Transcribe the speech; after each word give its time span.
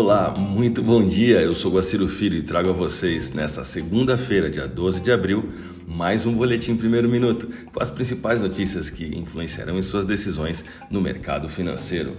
Olá, 0.00 0.32
muito 0.38 0.80
bom 0.80 1.04
dia. 1.04 1.40
Eu 1.40 1.52
sou 1.56 1.72
Guaciro 1.72 2.06
Filho 2.06 2.38
e 2.38 2.42
trago 2.44 2.70
a 2.70 2.72
vocês 2.72 3.32
nessa 3.32 3.64
segunda-feira, 3.64 4.48
dia 4.48 4.64
12 4.64 5.02
de 5.02 5.10
abril, 5.10 5.48
mais 5.88 6.24
um 6.24 6.32
boletim 6.32 6.76
primeiro 6.76 7.08
minuto 7.08 7.48
com 7.72 7.82
as 7.82 7.90
principais 7.90 8.40
notícias 8.40 8.90
que 8.90 9.04
influenciarão 9.18 9.76
em 9.76 9.82
suas 9.82 10.04
decisões 10.04 10.64
no 10.88 11.00
mercado 11.00 11.48
financeiro. 11.48 12.16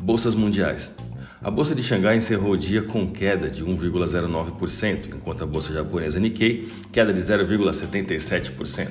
Bolsas 0.00 0.34
mundiais. 0.34 0.96
A 1.42 1.50
bolsa 1.50 1.74
de 1.74 1.82
Xangai 1.82 2.16
encerrou 2.16 2.52
o 2.52 2.56
dia 2.56 2.80
com 2.80 3.06
queda 3.06 3.50
de 3.50 3.62
1,09%, 3.62 5.08
enquanto 5.14 5.44
a 5.44 5.46
bolsa 5.46 5.74
japonesa 5.74 6.18
Nikkei 6.18 6.68
queda 6.90 7.12
de 7.12 7.20
0,77%. 7.20 8.88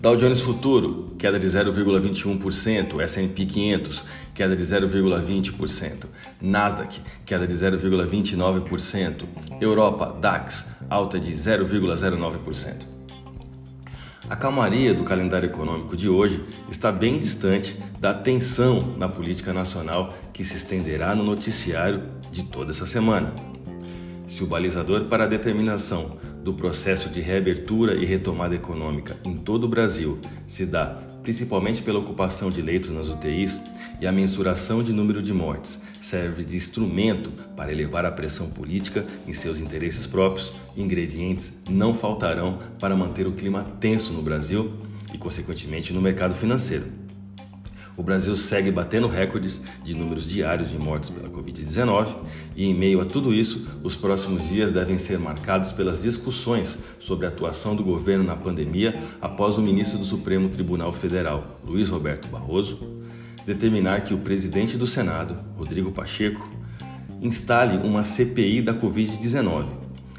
Dow 0.00 0.14
Jones 0.14 0.40
Futuro, 0.40 1.12
queda 1.18 1.40
de 1.40 1.46
0,21%, 1.48 3.00
S&P 3.00 3.46
500, 3.46 4.04
queda 4.32 4.54
de 4.54 4.62
0,20%, 4.62 6.06
Nasdaq, 6.40 7.00
queda 7.26 7.44
de 7.44 7.54
0,29%, 7.54 9.24
Europa, 9.60 10.16
DAX, 10.20 10.68
alta 10.88 11.18
de 11.18 11.32
0,09%. 11.32 12.86
A 14.30 14.36
calmaria 14.36 14.94
do 14.94 15.02
calendário 15.02 15.46
econômico 15.46 15.96
de 15.96 16.08
hoje 16.08 16.44
está 16.70 16.92
bem 16.92 17.18
distante 17.18 17.76
da 17.98 18.14
tensão 18.14 18.94
na 18.96 19.08
política 19.08 19.52
nacional 19.52 20.14
que 20.32 20.44
se 20.44 20.54
estenderá 20.54 21.12
no 21.16 21.24
noticiário 21.24 22.08
de 22.30 22.44
toda 22.44 22.70
essa 22.70 22.86
semana. 22.86 23.34
Se 24.28 24.44
o 24.44 24.46
balizador 24.46 25.06
para 25.06 25.24
a 25.24 25.26
determinação 25.26 26.18
do 26.42 26.54
processo 26.54 27.08
de 27.08 27.20
reabertura 27.20 27.94
e 27.94 28.04
retomada 28.04 28.54
econômica 28.54 29.16
em 29.24 29.36
todo 29.36 29.64
o 29.64 29.68
Brasil 29.68 30.18
se 30.46 30.64
dá 30.64 31.02
principalmente 31.22 31.82
pela 31.82 31.98
ocupação 31.98 32.50
de 32.50 32.62
leitos 32.62 32.90
nas 32.90 33.08
UTIs 33.08 33.60
e 34.00 34.06
a 34.06 34.12
mensuração 34.12 34.82
de 34.82 34.92
número 34.92 35.20
de 35.20 35.32
mortes 35.32 35.82
serve 36.00 36.44
de 36.44 36.56
instrumento 36.56 37.30
para 37.54 37.72
elevar 37.72 38.06
a 38.06 38.12
pressão 38.12 38.48
política 38.48 39.04
em 39.26 39.32
seus 39.32 39.60
interesses 39.60 40.06
próprios, 40.06 40.52
ingredientes 40.76 41.60
não 41.68 41.92
faltarão 41.92 42.58
para 42.78 42.96
manter 42.96 43.26
o 43.26 43.32
clima 43.32 43.62
tenso 43.80 44.12
no 44.12 44.22
Brasil 44.22 44.72
e, 45.12 45.18
consequentemente, 45.18 45.92
no 45.92 46.00
mercado 46.00 46.34
financeiro. 46.34 47.07
O 47.98 48.02
Brasil 48.02 48.36
segue 48.36 48.70
batendo 48.70 49.08
recordes 49.08 49.60
de 49.82 49.92
números 49.92 50.30
diários 50.30 50.70
de 50.70 50.78
mortes 50.78 51.10
pela 51.10 51.28
Covid-19 51.28 52.14
e, 52.54 52.64
em 52.64 52.72
meio 52.72 53.00
a 53.00 53.04
tudo 53.04 53.34
isso, 53.34 53.66
os 53.82 53.96
próximos 53.96 54.48
dias 54.48 54.70
devem 54.70 54.96
ser 54.98 55.18
marcados 55.18 55.72
pelas 55.72 56.00
discussões 56.00 56.78
sobre 57.00 57.26
a 57.26 57.28
atuação 57.28 57.74
do 57.74 57.82
governo 57.82 58.22
na 58.22 58.36
pandemia 58.36 59.02
após 59.20 59.58
o 59.58 59.60
ministro 59.60 59.98
do 59.98 60.04
Supremo 60.04 60.48
Tribunal 60.48 60.92
Federal, 60.92 61.58
Luiz 61.66 61.88
Roberto 61.88 62.28
Barroso, 62.28 62.78
determinar 63.44 64.02
que 64.02 64.14
o 64.14 64.18
presidente 64.18 64.78
do 64.78 64.86
Senado, 64.86 65.36
Rodrigo 65.56 65.90
Pacheco, 65.90 66.48
instale 67.20 67.78
uma 67.78 68.04
CPI 68.04 68.62
da 68.62 68.74
Covid-19. 68.74 69.66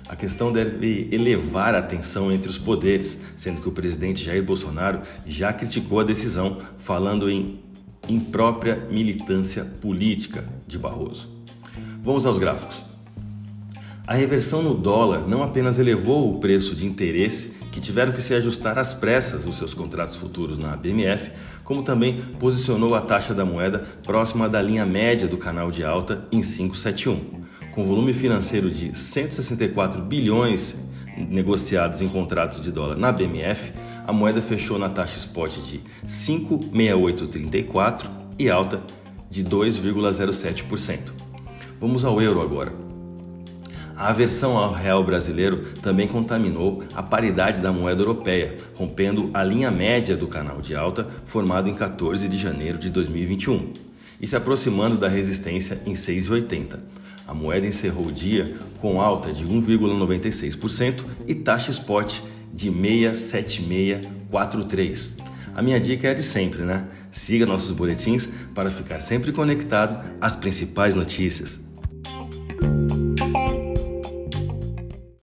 A 0.10 0.18
questão 0.18 0.52
deve 0.52 1.08
elevar 1.12 1.76
a 1.76 1.82
tensão 1.82 2.30
entre 2.30 2.50
os 2.50 2.58
poderes, 2.58 3.22
sendo 3.38 3.62
que 3.62 3.70
o 3.70 3.72
presidente 3.72 4.26
Jair 4.26 4.44
Bolsonaro 4.44 5.02
já 5.26 5.54
criticou 5.54 6.00
a 6.00 6.04
decisão, 6.04 6.58
falando 6.78 7.30
em 7.30 7.69
imprópria 8.10 8.88
militância 8.90 9.64
política 9.64 10.44
de 10.68 10.78
Barroso. 10.78 11.30
Vamos 12.04 12.26
aos 12.26 12.38
gráficos. 12.38 12.84
A 14.08 14.16
reversão 14.16 14.64
no 14.64 14.74
dólar 14.74 15.28
não 15.28 15.44
apenas 15.44 15.78
elevou 15.78 16.34
o 16.34 16.40
preço 16.40 16.76
de 16.76 16.86
interesse 16.86 17.54
que 17.72 17.80
tiveram 17.80 18.12
que 18.12 18.22
se 18.22 18.34
ajustar 18.34 18.80
às 18.80 18.94
pressas 18.94 19.46
os 19.46 19.56
seus 19.56 19.74
contratos 19.76 20.16
futuros 20.16 20.58
na 20.58 20.76
BMF, 20.76 21.32
como 21.64 21.84
também 21.84 22.20
posicionou 22.40 22.96
a 22.96 23.02
taxa 23.02 23.34
da 23.34 23.46
moeda 23.46 23.86
próxima 24.04 24.50
da 24.50 24.62
linha 24.62 24.86
média 24.86 25.28
do 25.28 25.38
canal 25.38 25.70
de 25.70 25.84
alta 25.84 26.26
em 26.32 26.42
571. 26.42 27.44
Com 27.72 27.86
volume 27.86 28.12
financeiro 28.12 28.72
de 28.72 28.98
164 28.98 30.02
bilhões 30.02 30.76
negociados 31.20 32.02
em 32.02 32.08
contratos 32.08 32.62
de 32.62 32.72
dólar 32.72 32.96
na 32.96 33.12
BMF, 33.12 33.74
a 34.08 34.14
moeda 34.14 34.42
fechou 34.42 34.80
na 34.80 34.90
taxa 34.90 35.20
spot 35.20 35.58
de 35.66 35.82
5,6834 36.06 38.10
e 38.38 38.50
alta 38.50 38.82
de 39.30 39.44
2,07%. 39.44 41.12
Vamos 41.80 42.06
ao 42.06 42.22
euro 42.22 42.42
agora. 42.42 42.72
A 43.96 44.08
aversão 44.08 44.58
ao 44.58 44.72
real 44.72 45.04
brasileiro 45.04 45.74
também 45.82 46.08
contaminou 46.08 46.84
a 46.96 47.04
paridade 47.04 47.60
da 47.60 47.72
moeda 47.72 48.02
europeia, 48.02 48.58
rompendo 48.76 49.30
a 49.34 49.44
linha 49.44 49.70
média 49.70 50.16
do 50.16 50.26
canal 50.26 50.62
de 50.62 50.74
alta 50.74 51.06
formado 51.26 51.70
em 51.70 51.76
14 51.76 52.30
de 52.30 52.38
janeiro 52.38 52.78
de 52.78 52.90
2021 52.90 53.89
e 54.20 54.28
se 54.28 54.36
aproximando 54.36 54.98
da 54.98 55.08
resistência 55.08 55.80
em 55.86 55.94
6,80. 55.94 56.80
A 57.28 57.34
moeda 57.34 57.68
encerrou 57.68 58.08
o 58.08 58.12
dia 58.12 58.58
com 58.80 59.00
alta 59.00 59.32
de 59.32 59.46
1,96% 59.46 61.06
e 61.28 61.36
taxa 61.36 61.70
spot 61.72 62.22
de 62.54 62.70
67643. 62.72 65.14
A 65.56 65.62
minha 65.62 65.80
dica 65.80 66.08
é 66.08 66.14
de 66.14 66.24
sempre, 66.24 66.64
né? 66.64 66.88
Siga 67.12 67.46
nossos 67.46 67.72
boletins 67.72 68.28
para 68.56 68.72
ficar 68.72 69.00
sempre 69.00 69.32
conectado 69.32 70.04
às 70.20 70.36
principais 70.36 70.96
notícias. 70.96 71.69